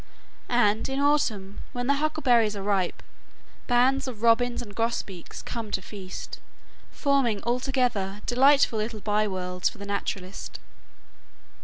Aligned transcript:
And 0.49 0.89
in 0.89 0.99
autumn, 0.99 1.61
when 1.73 1.85
the 1.85 1.93
huckleberries 1.93 2.55
are 2.55 2.63
ripe, 2.63 3.03
bands 3.67 4.07
of 4.07 4.23
robins 4.23 4.59
and 4.59 4.73
grosbeaks 4.73 5.43
come 5.43 5.69
to 5.69 5.79
feast, 5.79 6.39
forming 6.89 7.39
altogether 7.43 8.21
delightful 8.25 8.79
little 8.79 8.99
byworlds 8.99 9.69
for 9.69 9.77
the 9.77 9.85
naturalist. 9.85 10.59